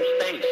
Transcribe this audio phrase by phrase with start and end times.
[0.00, 0.44] other space.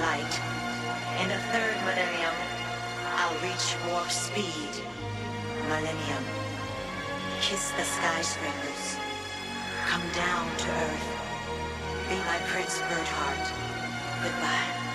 [0.00, 0.34] light.
[1.20, 2.34] In the third millennium,
[3.16, 4.72] I'll reach warp speed.
[5.68, 6.24] Millennium.
[7.40, 8.96] Kiss the skyscrapers.
[9.86, 11.08] Come down to Earth.
[12.08, 13.46] Be my Prince Birdheart.
[14.22, 14.85] Goodbye.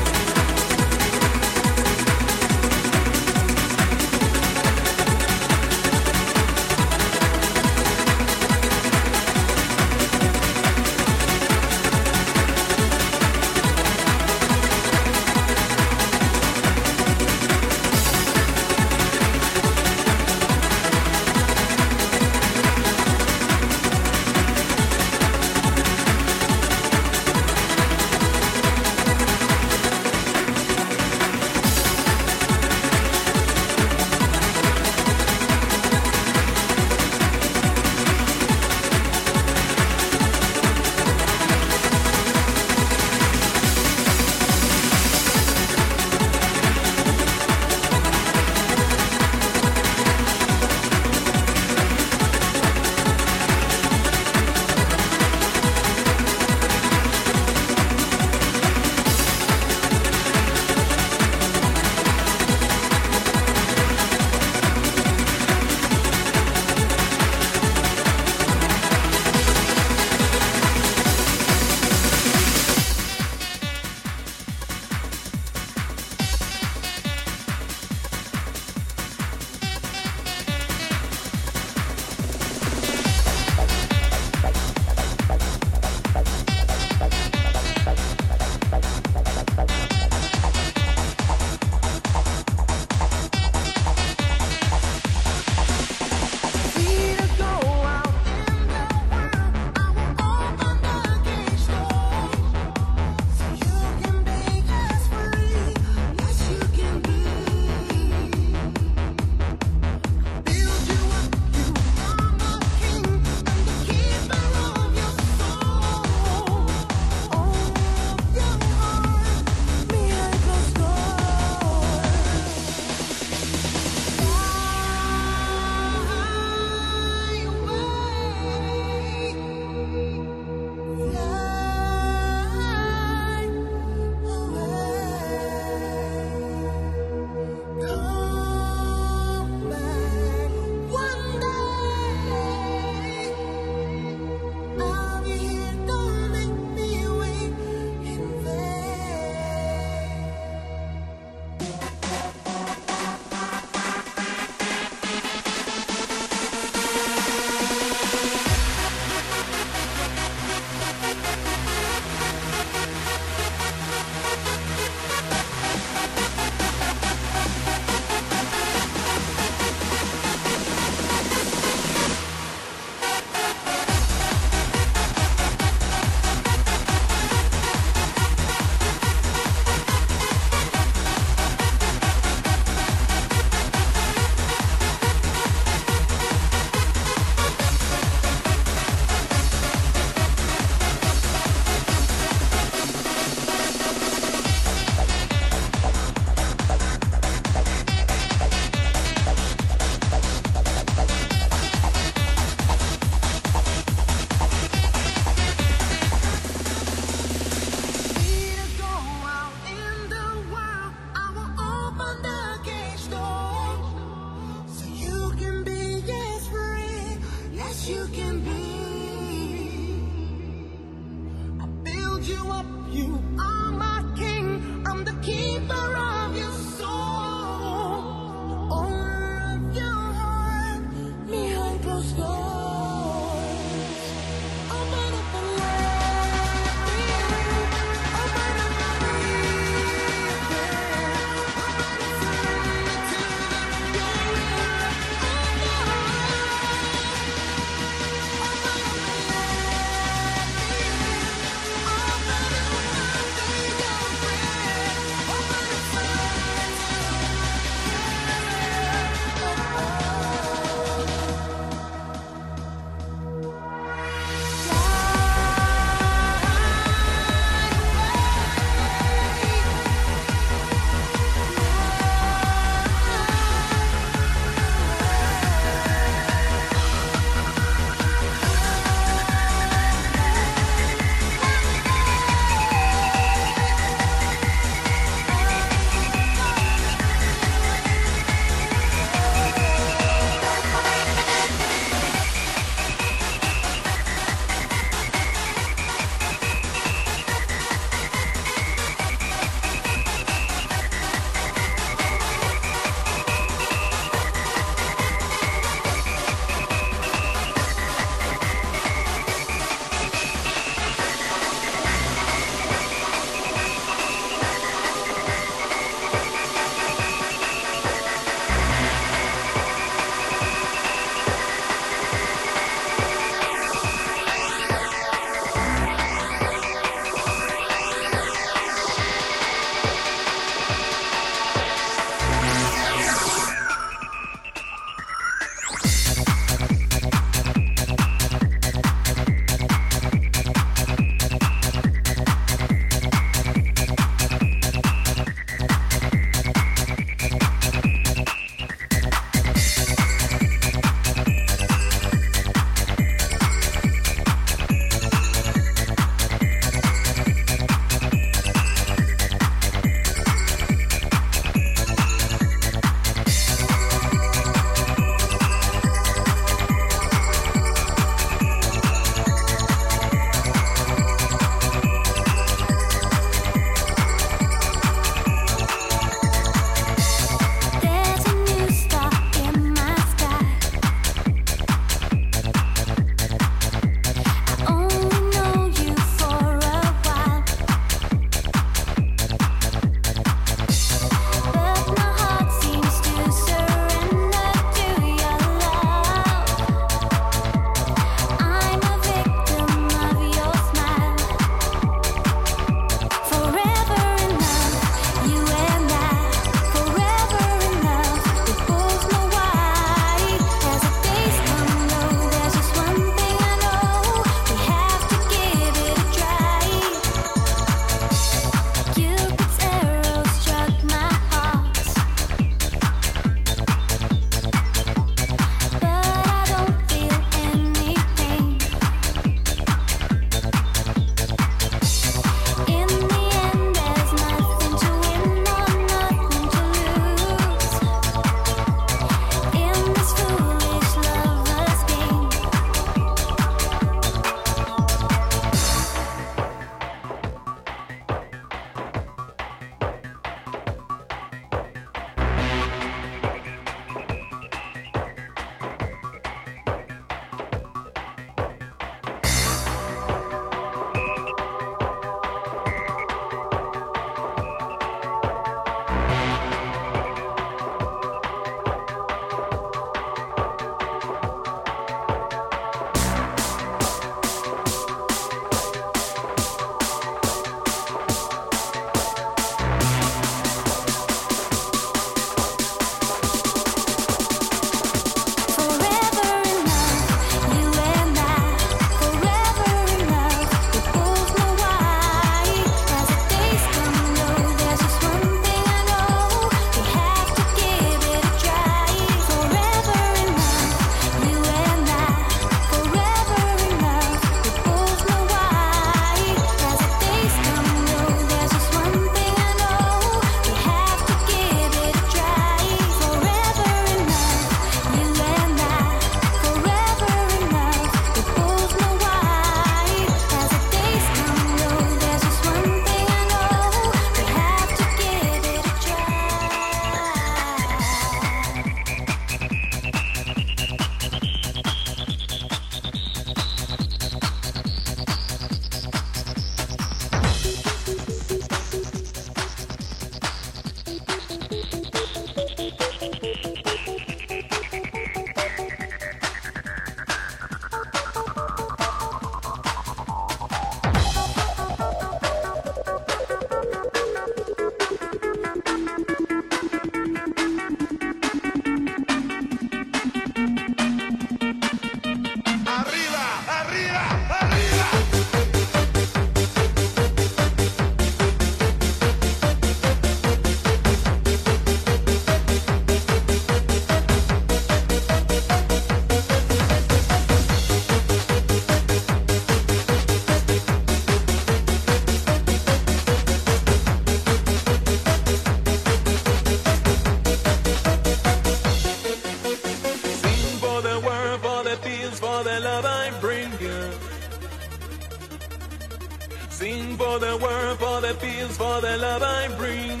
[598.56, 600.00] For the love I bring.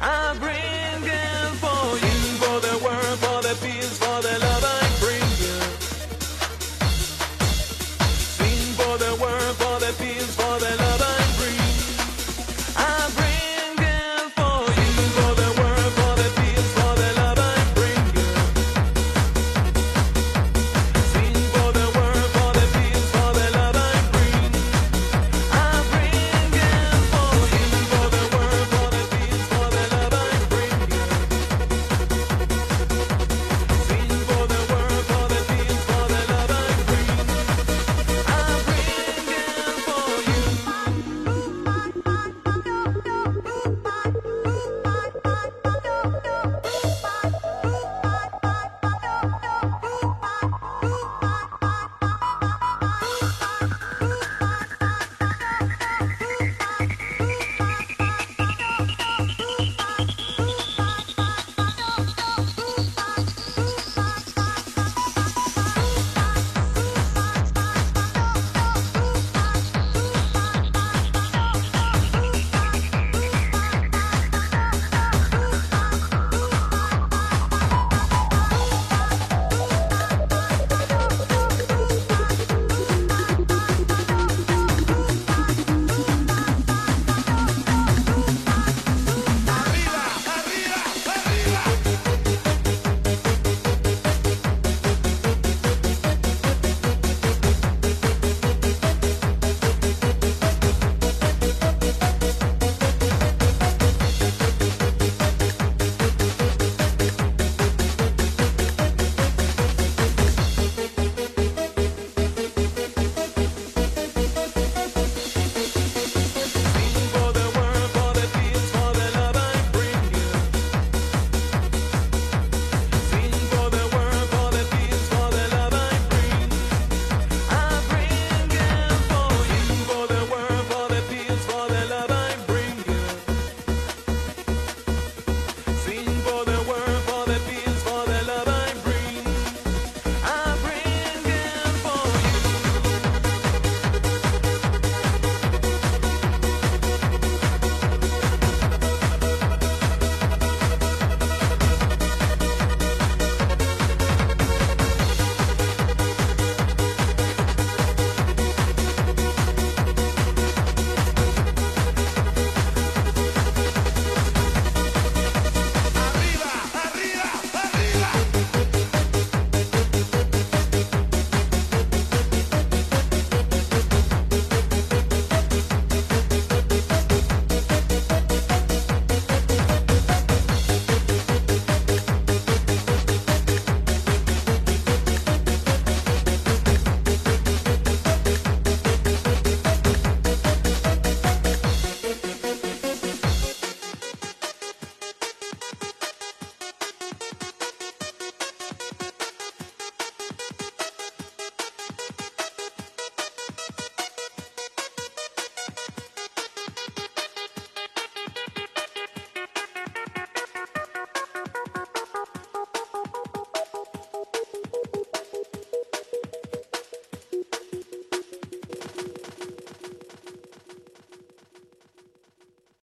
[0.00, 0.67] I bring